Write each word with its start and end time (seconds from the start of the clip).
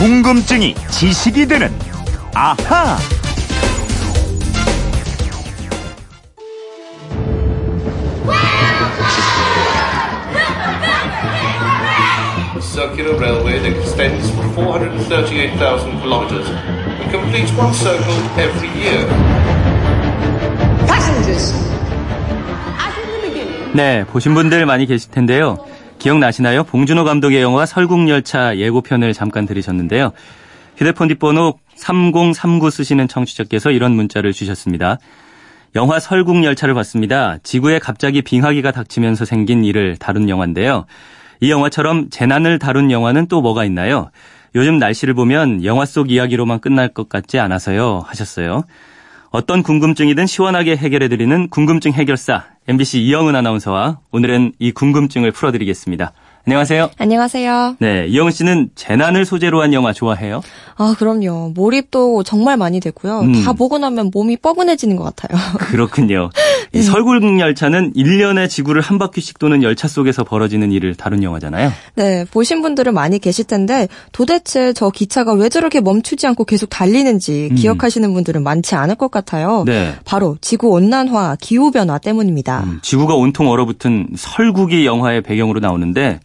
궁금증이 0.00 0.74
지식이 0.88 1.46
되는 1.46 1.68
아하. 2.34 2.96
A 12.56 12.62
circular 12.62 13.14
railway 13.18 13.58
that 13.60 13.76
extends 13.78 14.30
for 14.30 14.48
438,000 14.54 16.00
kilometers 16.00 16.48
and 16.48 17.10
completes 17.12 17.52
one 17.52 17.74
circle 17.74 18.16
every 18.40 18.70
year. 18.80 19.06
Passengers, 20.88 21.52
as 22.80 22.96
in 22.96 23.10
the 23.12 23.28
beginning, 23.28 23.76
네, 23.76 24.04
보신 24.04 24.32
분들 24.32 24.64
많이 24.64 24.86
계실 24.86 25.10
텐데요. 25.10 25.58
기억나시나요? 26.00 26.64
봉준호 26.64 27.04
감독의 27.04 27.42
영화 27.42 27.66
설국열차 27.66 28.56
예고편을 28.56 29.12
잠깐 29.12 29.44
들으셨는데요. 29.44 30.12
휴대폰 30.76 31.08
뒷번호 31.08 31.58
3039 31.76 32.70
쓰시는 32.70 33.06
청취자께서 33.06 33.70
이런 33.70 33.92
문자를 33.92 34.32
주셨습니다. 34.32 34.98
영화 35.76 36.00
설국열차를 36.00 36.74
봤습니다. 36.74 37.36
지구에 37.42 37.78
갑자기 37.78 38.22
빙하기가 38.22 38.72
닥치면서 38.72 39.26
생긴 39.26 39.62
일을 39.62 39.98
다룬 39.98 40.30
영화인데요. 40.30 40.86
이 41.40 41.50
영화처럼 41.50 42.08
재난을 42.08 42.58
다룬 42.58 42.90
영화는 42.90 43.26
또 43.28 43.42
뭐가 43.42 43.66
있나요? 43.66 44.10
요즘 44.54 44.78
날씨를 44.78 45.12
보면 45.12 45.64
영화 45.64 45.84
속 45.84 46.10
이야기로만 46.10 46.60
끝날 46.60 46.88
것 46.88 47.10
같지 47.10 47.38
않아서요. 47.38 48.02
하셨어요. 48.06 48.64
어떤 49.30 49.62
궁금증이든 49.62 50.26
시원하게 50.26 50.76
해결해드리는 50.76 51.50
궁금증 51.50 51.92
해결사 51.92 52.46
MBC 52.66 53.00
이영은 53.02 53.36
아나운서와 53.36 54.00
오늘은 54.10 54.52
이 54.58 54.72
궁금증을 54.72 55.30
풀어드리겠습니다. 55.30 56.12
안녕하세요. 56.46 56.90
안녕하세요. 56.98 57.76
네, 57.78 58.06
이영은 58.08 58.32
씨는 58.32 58.70
재난을 58.74 59.24
소재로 59.24 59.62
한 59.62 59.72
영화 59.72 59.92
좋아해요? 59.92 60.40
아, 60.76 60.94
그럼요. 60.98 61.52
몰입도 61.54 62.24
정말 62.24 62.56
많이 62.56 62.80
되고요. 62.80 63.20
음. 63.20 63.44
다 63.44 63.52
보고 63.52 63.78
나면 63.78 64.10
몸이 64.12 64.38
뻐근해지는 64.38 64.96
것 64.96 65.14
같아요. 65.14 65.38
그렇군요. 65.58 66.30
네. 66.72 66.78
이 66.78 66.82
설국 66.82 67.10
열차는 67.40 67.94
1년에 67.94 68.48
지구를 68.48 68.80
한 68.80 68.98
바퀴씩 68.98 69.38
도는 69.38 69.62
열차 69.62 69.88
속에서 69.88 70.22
벌어지는 70.22 70.70
일을 70.70 70.94
다룬 70.94 71.22
영화잖아요. 71.22 71.72
네, 71.96 72.24
보신 72.30 72.62
분들은 72.62 72.94
많이 72.94 73.18
계실 73.18 73.44
텐데 73.44 73.88
도대체 74.12 74.72
저 74.72 74.90
기차가 74.90 75.32
왜 75.32 75.48
저렇게 75.48 75.80
멈추지 75.80 76.26
않고 76.28 76.44
계속 76.44 76.70
달리는지 76.70 77.48
음. 77.50 77.56
기억하시는 77.56 78.12
분들은 78.12 78.42
많지 78.42 78.76
않을 78.76 78.94
것 78.94 79.10
같아요. 79.10 79.64
네. 79.66 79.94
바로 80.04 80.36
지구 80.40 80.68
온난화, 80.68 81.36
기후 81.40 81.72
변화 81.72 81.98
때문입니다. 81.98 82.60
음, 82.64 82.78
지구가 82.82 83.14
온통 83.14 83.48
얼어붙은 83.48 84.10
설국이 84.16 84.86
영화의 84.86 85.22
배경으로 85.22 85.60
나오는데 85.60 86.20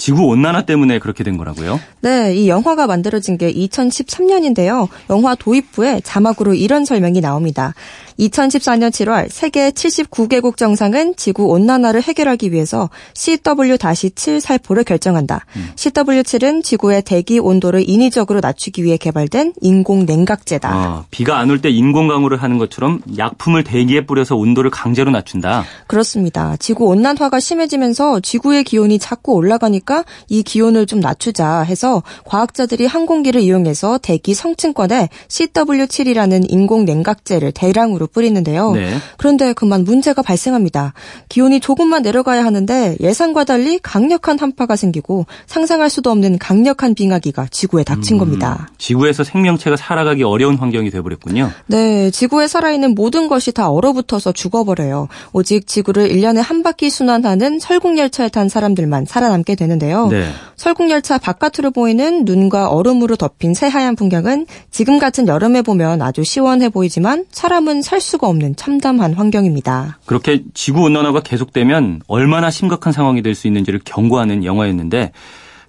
지구 0.00 0.24
온난화 0.24 0.62
때문에 0.62 0.98
그렇게 0.98 1.22
된 1.22 1.36
거라고요? 1.36 1.78
네, 2.00 2.34
이 2.34 2.48
영화가 2.48 2.86
만들어진 2.86 3.36
게 3.36 3.52
2013년인데요. 3.52 4.88
영화 5.10 5.34
도입부에 5.34 6.00
자막으로 6.02 6.54
이런 6.54 6.86
설명이 6.86 7.20
나옵니다. 7.20 7.74
2014년 8.20 8.90
7월 8.90 9.28
세계 9.30 9.70
79개국 9.70 10.56
정상은 10.56 11.14
지구 11.16 11.46
온난화를 11.46 12.02
해결하기 12.02 12.52
위해서 12.52 12.90
CW-7 13.14 14.40
살포를 14.40 14.84
결정한다. 14.84 15.46
CW7은 15.76 16.62
지구의 16.62 17.02
대기 17.02 17.38
온도를 17.38 17.88
인위적으로 17.88 18.40
낮추기 18.40 18.84
위해 18.84 18.96
개발된 18.96 19.54
인공 19.62 20.04
냉각제다. 20.04 20.68
아, 20.70 21.04
비가 21.10 21.38
안 21.38 21.50
올 21.50 21.60
때 21.60 21.68
인공 21.70 22.08
강우를 22.08 22.42
하는 22.42 22.58
것처럼 22.58 23.00
약품을 23.18 23.64
대기에 23.64 24.06
뿌려서 24.06 24.36
온도를 24.36 24.70
강제로 24.70 25.10
낮춘다. 25.10 25.64
그렇습니다. 25.86 26.56
지구 26.58 26.86
온난화가 26.86 27.40
심해지면서 27.40 28.20
지구의 28.20 28.64
기온이 28.64 28.98
자꾸 28.98 29.32
올라가니까 29.34 30.04
이 30.28 30.42
기온을 30.42 30.86
좀 30.86 31.00
낮추자 31.00 31.60
해서 31.62 32.02
과학자들이 32.24 32.86
항공기를 32.86 33.40
이용해서 33.40 33.98
대기 33.98 34.34
성층권에 34.34 35.08
CW7이라는 35.28 36.46
인공 36.48 36.84
냉각제를 36.84 37.52
대량으로 37.52 38.06
뿌리는데요. 38.12 38.72
네. 38.72 38.96
그런데 39.16 39.52
그만 39.52 39.84
문제가 39.84 40.22
발생합니다. 40.22 40.92
기온이 41.28 41.60
조금만 41.60 42.02
내려가야 42.02 42.44
하는데 42.44 42.96
예상과 43.00 43.44
달리 43.44 43.78
강력한 43.78 44.38
한파가 44.38 44.76
생기고 44.76 45.26
상상할 45.46 45.90
수도 45.90 46.10
없는 46.10 46.38
강력한 46.38 46.94
빙하기가 46.94 47.48
지구에 47.50 47.84
닥친 47.84 48.18
겁니다. 48.18 48.68
지구에서 48.78 49.24
생명체가 49.24 49.76
살아가기 49.76 50.22
어려운 50.22 50.56
환경이 50.56 50.90
돼버렸군요. 50.90 51.50
네, 51.66 52.10
지구에 52.10 52.48
살아있는 52.48 52.94
모든 52.94 53.28
것이 53.28 53.52
다 53.52 53.70
얼어붙어서 53.70 54.32
죽어버려요. 54.32 55.08
오직 55.32 55.66
지구를 55.66 56.08
1년에 56.08 56.42
한 56.42 56.62
바퀴 56.62 56.90
순환하는 56.90 57.58
설국열차에 57.58 58.28
탄 58.28 58.48
사람들만 58.48 59.06
살아남게 59.06 59.54
되는데요. 59.54 60.08
네. 60.08 60.30
설국열차 60.56 61.18
바깥으로 61.18 61.70
보이는 61.70 62.24
눈과 62.24 62.68
얼음으로 62.68 63.16
덮인 63.16 63.54
새하얀 63.54 63.96
풍경은 63.96 64.46
지금 64.70 64.98
같은 64.98 65.26
여름에 65.28 65.62
보면 65.62 66.02
아주 66.02 66.24
시원해 66.24 66.68
보이지만 66.68 67.24
사람은 67.30 67.82
살 67.82 67.99
수가 68.00 68.28
없는 68.28 68.56
참담한 68.56 69.14
환경입니다. 69.14 69.98
그렇게 70.06 70.42
지구 70.54 70.82
온난화가 70.82 71.20
계속되면 71.20 72.02
얼마나 72.06 72.50
심각한 72.50 72.92
상황이 72.92 73.22
될 73.22 73.34
수 73.34 73.46
있는지를 73.46 73.80
경고하는 73.84 74.44
영화였는데 74.44 75.12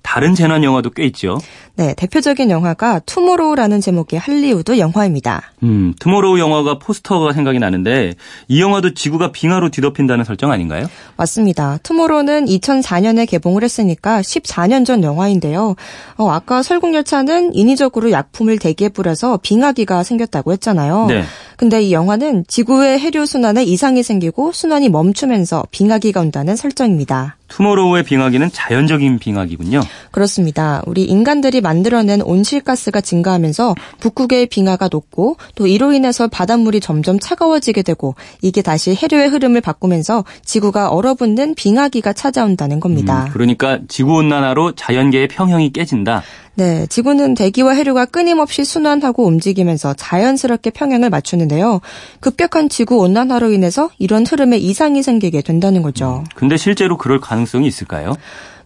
다른 0.01 0.35
재난 0.35 0.63
영화도 0.63 0.91
꽤 0.91 1.05
있죠. 1.05 1.39
네, 1.75 1.93
대표적인 1.95 2.49
영화가 2.49 2.99
투모로우라는 3.05 3.81
제목의 3.81 4.19
할리우드 4.19 4.77
영화입니다. 4.77 5.51
음, 5.63 5.93
투모로우 5.99 6.37
영화가 6.37 6.79
포스터가 6.79 7.33
생각이 7.33 7.59
나는데 7.59 8.13
이 8.47 8.61
영화도 8.61 8.93
지구가 8.93 9.31
빙하로 9.31 9.69
뒤덮인다는 9.69 10.25
설정 10.25 10.51
아닌가요? 10.51 10.87
맞습니다. 11.17 11.79
투모로우는 11.83 12.45
2004년에 12.45 13.27
개봉을 13.27 13.63
했으니까 13.63 14.21
14년 14.21 14.85
전 14.85 15.03
영화인데요. 15.03 15.75
어, 16.17 16.29
아까 16.29 16.61
설국열차는 16.61 17.55
인위적으로 17.55 18.11
약품을 18.11 18.59
대기에 18.59 18.89
뿌려서 18.89 19.39
빙하기가 19.41 20.03
생겼다고 20.03 20.51
했잖아요. 20.53 21.05
네. 21.07 21.23
근데 21.55 21.81
이 21.81 21.93
영화는 21.93 22.45
지구의 22.47 22.99
해류 22.99 23.25
순환에 23.25 23.63
이상이 23.63 24.03
생기고 24.03 24.51
순환이 24.51 24.89
멈추면서 24.89 25.65
빙하기가 25.71 26.19
온다는 26.19 26.55
설정입니다. 26.55 27.37
투모로우의 27.51 28.03
빙하기는 28.03 28.49
자연적인 28.51 29.19
빙하기군요. 29.19 29.81
그렇습니다. 30.11 30.81
우리 30.85 31.03
인간들이 31.03 31.59
만들어낸 31.59 32.21
온실가스가 32.21 33.01
증가하면서 33.01 33.75
북극의 33.99 34.47
빙하가 34.47 34.87
녹고 34.89 35.35
또 35.55 35.67
이로 35.67 35.91
인해서 35.91 36.27
바닷물이 36.27 36.79
점점 36.79 37.19
차가워지게 37.19 37.83
되고 37.83 38.15
이게 38.41 38.61
다시 38.61 38.95
해류의 38.95 39.27
흐름을 39.27 39.59
바꾸면서 39.61 40.23
지구가 40.45 40.89
얼어붙는 40.89 41.55
빙하기가 41.55 42.13
찾아온다는 42.13 42.79
겁니다. 42.79 43.25
음, 43.25 43.31
그러니까 43.33 43.79
지구 43.89 44.15
온난화로 44.15 44.73
자연계의 44.75 45.27
평형이 45.27 45.73
깨진다. 45.73 46.23
네, 46.55 46.85
지구는 46.87 47.33
대기와 47.33 47.73
해류가 47.73 48.05
끊임없이 48.05 48.65
순환하고 48.65 49.25
움직이면서 49.25 49.93
자연스럽게 49.93 50.71
평행을 50.71 51.09
맞추는데요. 51.09 51.79
급격한 52.19 52.69
지구 52.69 52.97
온난화로 52.97 53.51
인해서 53.51 53.89
이런 53.97 54.25
흐름에 54.25 54.57
이상이 54.57 55.01
생기게 55.01 55.41
된다는 55.41 55.81
거죠. 55.81 56.23
근데 56.35 56.57
실제로 56.57 56.97
그럴 56.97 57.19
가능성이 57.19 57.67
있을까요? 57.67 58.15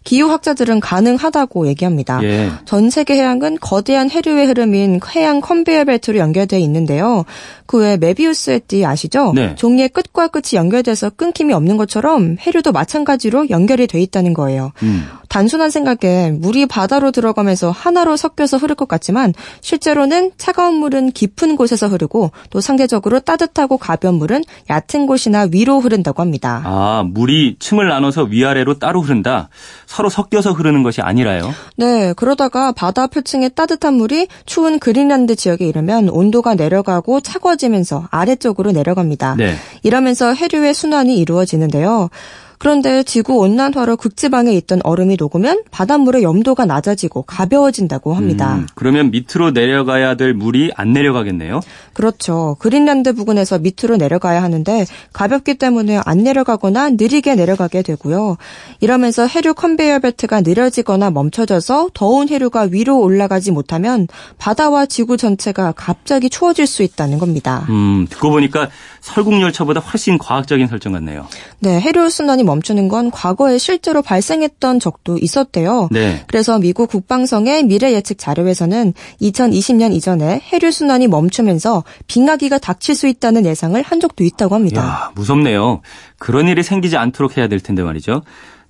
기후학자들은 0.06 0.80
가능하다고 0.80 1.68
얘기합니다. 1.68 2.24
예. 2.24 2.52
전 2.64 2.90
세계 2.90 3.16
해양은 3.16 3.58
거대한 3.60 4.10
해류의 4.10 4.48
흐름인 4.48 5.02
해양 5.16 5.42
컨베이어 5.42 5.84
벨트로 5.84 6.18
연결되어 6.18 6.58
있는데요. 6.60 7.26
그 7.68 7.80
외 7.80 7.98
메비우스의 7.98 8.62
띠 8.68 8.86
아시죠? 8.86 9.34
네. 9.36 9.56
종이의 9.56 9.90
끝과 9.90 10.28
끝이 10.30 10.54
연결돼서 10.54 11.10
끊김이 11.10 11.52
없는 11.54 11.78
것처럼 11.78 12.38
해류도 12.40 12.72
마찬가지로 12.72 13.50
연결이 13.50 13.88
돼 13.88 14.00
있다는 14.02 14.34
거예요. 14.34 14.72
음. 14.84 15.06
단순한 15.28 15.70
생각에 15.72 16.32
물이 16.32 16.68
바다로 16.68 17.12
들어가면서 17.12 17.72
하나로 17.72 18.16
섞여서 18.16 18.58
흐를 18.58 18.76
것 18.76 18.88
같지만 18.88 19.34
실제로는 19.60 20.32
차가운 20.38 20.76
물은 20.76 21.12
깊은 21.12 21.58
곳에서 21.58 21.88
흐르고 21.88 22.32
또 22.52 22.62
상대적으로 22.62 23.20
따뜻하고 23.20 23.78
가벼운 23.78 24.16
물은 24.16 24.44
얕은 24.70 25.08
곳이나 25.08 25.48
위로 25.52 25.80
흐른다고 25.80 26.22
합니다. 26.22 26.62
아, 26.64 27.04
물이 27.06 27.58
층을 27.60 27.90
나눠서 27.90 28.24
위아래로 28.24 28.80
따로 28.80 29.02
흐른다. 29.02 29.50
서로 29.96 30.10
섞여서 30.10 30.52
흐르는 30.52 30.84
것이 30.84 31.02
아니라요. 31.02 31.54
네, 31.78 32.12
그러다가 32.18 32.74
바다 32.74 33.08
표층의 33.08 33.52
따뜻한 33.56 33.94
물이 33.94 34.28
추운 34.46 34.78
그린란드 34.78 35.38
지역에 35.38 35.66
이르면 35.66 36.10
온도가 36.10 36.56
내려가고 36.56 37.22
차가워지면서 37.22 38.10
아래쪽으로 38.12 38.74
내려갑니다. 38.74 39.36
네. 39.36 39.56
이러면서 39.84 40.34
해류의 40.34 40.74
순환이 40.74 41.18
이루어지는데요. 41.18 42.10
그런데 42.58 43.04
지구 43.04 43.38
온난화로 43.38 43.98
극지방에 43.98 44.52
있던 44.54 44.82
얼음이 44.84 45.18
녹으면 45.20 45.64
바닷물의 45.72 46.24
염도가 46.24 46.66
낮아지고 46.66 47.24
가벼워진다고 47.24 48.14
합니다. 48.14 48.56
음, 48.56 48.68
그러면 48.76 49.12
밑으로 49.12 49.52
내려가야 49.52 50.16
될 50.16 50.34
물이 50.34 50.72
안 50.76 50.94
내려가겠네요. 50.94 51.62
그렇죠. 51.94 52.56
그린란드 52.60 53.14
부근에서 53.14 53.60
밑으로 53.60 53.98
내려가야 53.98 54.42
하는데 54.42 54.86
가볍기 55.14 55.56
때문에 55.56 56.00
안 56.06 56.24
내려가거나 56.24 56.92
느리게 56.92 57.36
내려가게 57.36 57.82
되고요. 57.82 58.38
이러면서 58.80 59.28
해류 59.28 59.54
컨베이어 59.54 60.00
벨트가 60.00 60.42
느려지거나 60.42 61.12
멈춰져서 61.12 61.90
더운 61.94 62.30
해류가 62.30 62.70
위로 62.72 63.00
올라가지 63.00 63.52
못하면 63.52 64.08
바다와 64.38 64.86
지구 64.86 65.18
전체가 65.18 65.74
갑자기 65.76 66.30
추워질 66.30 66.68
수 66.68 66.84
있다는 66.84 67.18
겁니다. 67.20 67.66
음, 67.70 68.08
듣고 68.10 68.30
보니까 68.30 68.70
설국열차보다 69.02 69.80
훨씬 69.82 70.18
과학적인 70.18 70.68
설정 70.68 70.94
같네요. 70.94 71.28
네, 71.60 71.80
해류 71.80 72.10
순환이 72.10 72.44
멈추는 72.46 72.88
건 72.88 73.12
과거에 73.12 73.58
실제로 73.58 74.02
발생했던 74.02 74.80
적도 74.80 75.18
있었대요. 75.18 75.90
네. 75.92 76.24
그래서 76.28 76.60
미국 76.60 76.90
국방성의 76.90 77.64
미래 77.64 77.94
예측 77.94 78.18
자료에서는 78.18 78.94
2020년 79.22 79.94
이전에 79.94 80.42
해류 80.52 80.72
순환이 80.72 81.08
멈추면서 81.08 81.84
빙하기가 82.08 82.60
닥칠 82.60 82.96
수 82.96 83.08
있다는 83.08 83.46
예상을 83.46 83.82
한 83.82 84.00
적도 84.00 84.24
있다고 84.24 84.56
합니다. 84.56 84.82
야, 84.82 85.12
무섭네요. 85.16 85.82
그런 86.18 86.48
일이 86.48 86.64
생기지 86.64 86.98
않도록 86.98 87.38
해야 87.38 87.48
될 87.48 87.60
텐데 87.60 87.84
말이죠. 87.84 88.22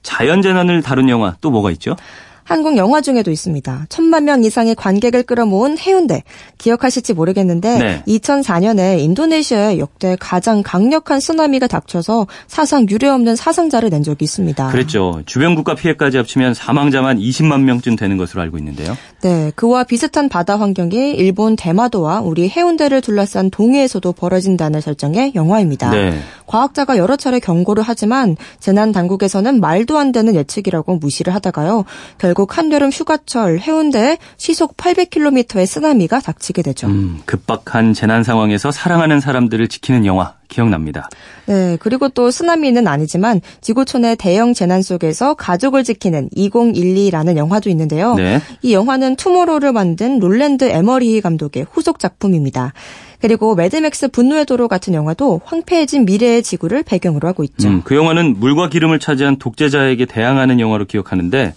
자연 0.01 0.41
재난을 0.41 0.81
다룬 0.81 1.09
영화 1.09 1.35
또 1.41 1.49
뭐가 1.51 1.71
있죠? 1.71 1.95
한국 2.45 2.77
영화 2.77 3.01
중에도 3.01 3.31
있습니다. 3.31 3.87
천만 3.89 4.25
명 4.25 4.43
이상의 4.43 4.75
관객을 4.75 5.23
끌어모은 5.23 5.79
해운대. 5.79 6.21
기억하실지 6.59 7.13
모르겠는데 7.13 7.79
네. 7.79 8.03
2004년에 8.07 8.99
인도네시아에 8.99 9.79
역대 9.79 10.15
가장 10.19 10.61
강력한 10.63 11.19
쓰나미가 11.19 11.65
닥쳐서 11.65 12.27
사상 12.45 12.87
유례없는 12.87 13.35
사상자를 13.35 13.89
낸 13.89 14.03
적이 14.03 14.25
있습니다. 14.25 14.69
그랬죠. 14.69 15.23
주변 15.25 15.55
국가 15.55 15.73
피해까지 15.73 16.17
합치면 16.17 16.53
사망자만 16.53 17.17
20만 17.17 17.61
명쯤 17.61 17.95
되는 17.95 18.15
것으로 18.15 18.43
알고 18.43 18.59
있는데요. 18.59 18.95
네, 19.23 19.51
그와 19.55 19.83
비슷한 19.83 20.29
바다 20.29 20.59
환경이 20.59 21.13
일본 21.13 21.55
대마도와 21.55 22.21
우리 22.21 22.47
해운대를 22.47 23.01
둘러싼 23.01 23.49
동해에서도 23.49 24.11
벌어진다는 24.11 24.81
설정의 24.81 25.31
영화입니다. 25.33 25.89
네. 25.89 26.19
과학자가 26.45 26.97
여러 26.97 27.15
차례 27.15 27.39
경고를 27.39 27.81
하지만 27.83 28.37
재난 28.59 28.91
당국에서는 28.91 29.59
말도 29.59 29.97
안 29.97 30.11
되는 30.11 30.35
예측이라고 30.35 30.97
무시를 30.97 31.33
하다가요. 31.33 31.85
결국 32.19 32.34
한여름 32.43 32.89
휴가철 32.89 33.59
해운대에 33.59 34.17
시속 34.37 34.75
800km의 34.77 35.65
쓰나미가 35.65 36.19
닥치게 36.19 36.61
되죠. 36.61 36.87
음, 36.87 37.21
급박한 37.25 37.93
재난 37.93 38.23
상황에서 38.23 38.71
사랑하는 38.71 39.19
사람들을 39.19 39.67
지키는 39.67 40.05
영화 40.05 40.33
기억납니다. 40.47 41.09
네, 41.47 41.77
그리고 41.79 42.09
또 42.09 42.31
쓰나미는 42.31 42.87
아니지만 42.87 43.41
지구촌의 43.61 44.15
대형 44.17 44.53
재난 44.53 44.81
속에서 44.81 45.33
가족을 45.33 45.83
지키는 45.83 46.29
2012라는 46.35 47.37
영화도 47.37 47.69
있는데요. 47.69 48.15
네. 48.15 48.41
이 48.61 48.73
영화는 48.73 49.15
투모로우를 49.15 49.73
만든 49.73 50.19
롤랜드 50.19 50.65
에머리히 50.65 51.21
감독의 51.21 51.65
후속 51.71 51.99
작품입니다. 51.99 52.73
그리고 53.21 53.55
매드맥스 53.55 54.09
분노의 54.09 54.45
도로 54.45 54.67
같은 54.67 54.93
영화도 54.93 55.41
황폐해진 55.45 56.05
미래의 56.05 56.43
지구를 56.43 56.83
배경으로 56.83 57.27
하고 57.27 57.43
있죠. 57.43 57.67
음, 57.67 57.81
그 57.83 57.95
영화는 57.95 58.39
물과 58.39 58.69
기름을 58.69 58.99
차지한 58.99 59.37
독재자에게 59.37 60.05
대항하는 60.05 60.59
영화로 60.59 60.85
기억하는데 60.85 61.53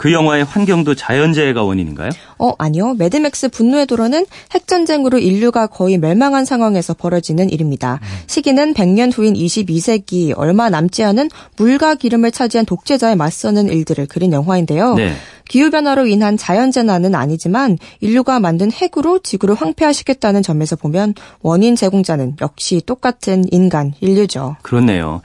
그 0.00 0.14
영화의 0.14 0.44
환경도 0.44 0.94
자연재해가 0.94 1.62
원인인가요? 1.62 2.08
어, 2.38 2.54
아니요. 2.56 2.94
매드맥스 2.94 3.50
분노의 3.50 3.84
도로는 3.84 4.24
핵전쟁으로 4.50 5.18
인류가 5.18 5.66
거의 5.66 5.98
멸망한 5.98 6.46
상황에서 6.46 6.94
벌어지는 6.94 7.50
일입니다. 7.50 8.00
시기는 8.26 8.72
100년 8.72 9.12
후인 9.14 9.34
22세기 9.34 10.32
얼마 10.34 10.70
남지 10.70 11.04
않은 11.04 11.28
물과 11.58 11.96
기름을 11.96 12.32
차지한 12.32 12.64
독재자에 12.64 13.14
맞서는 13.14 13.68
일들을 13.68 14.06
그린 14.06 14.32
영화인데요. 14.32 14.94
네. 14.94 15.12
기후변화로 15.50 16.06
인한 16.06 16.38
자연재난은 16.38 17.14
아니지만 17.14 17.76
인류가 18.00 18.40
만든 18.40 18.72
핵으로 18.72 19.18
지구를 19.18 19.54
황폐화시켰다는 19.54 20.42
점에서 20.42 20.76
보면 20.76 21.12
원인 21.42 21.76
제공자는 21.76 22.36
역시 22.40 22.80
똑같은 22.86 23.44
인간, 23.50 23.92
인류죠. 24.00 24.56
그렇네요. 24.62 25.20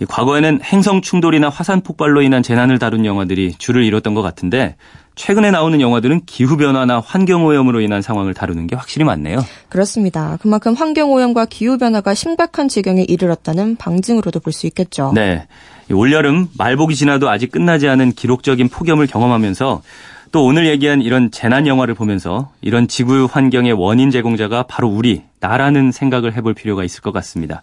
이 0.00 0.04
과거에는 0.04 0.60
행성 0.62 1.00
충돌이나 1.00 1.48
화산 1.48 1.80
폭발로 1.80 2.22
인한 2.22 2.42
재난을 2.42 2.78
다룬 2.78 3.04
영화들이 3.04 3.54
줄을 3.58 3.84
이뤘던 3.84 4.14
것 4.14 4.22
같은데 4.22 4.76
최근에 5.14 5.50
나오는 5.50 5.80
영화들은 5.80 6.26
기후변화나 6.26 7.00
환경오염으로 7.00 7.80
인한 7.80 8.02
상황을 8.02 8.34
다루는 8.34 8.66
게 8.66 8.76
확실히 8.76 9.04
많네요. 9.04 9.42
그렇습니다. 9.70 10.36
그만큼 10.42 10.74
환경오염과 10.74 11.46
기후변화가 11.46 12.12
심각한 12.14 12.68
지경에 12.68 13.02
이르렀다는 13.08 13.76
방증으로도 13.76 14.40
볼 14.40 14.52
수 14.52 14.66
있겠죠. 14.66 15.12
네. 15.14 15.46
이 15.90 15.94
올여름 15.94 16.48
말복이 16.58 16.94
지나도 16.94 17.30
아직 17.30 17.50
끝나지 17.50 17.88
않은 17.88 18.12
기록적인 18.12 18.68
폭염을 18.68 19.06
경험하면서 19.06 19.82
또 20.32 20.44
오늘 20.44 20.66
얘기한 20.66 21.00
이런 21.00 21.30
재난 21.30 21.66
영화를 21.66 21.94
보면서 21.94 22.50
이런 22.60 22.88
지구 22.88 23.26
환경의 23.30 23.72
원인 23.72 24.10
제공자가 24.10 24.64
바로 24.64 24.88
우리, 24.88 25.22
나라는 25.40 25.92
생각을 25.92 26.36
해볼 26.36 26.54
필요가 26.54 26.84
있을 26.84 27.00
것 27.00 27.12
같습니다. 27.12 27.62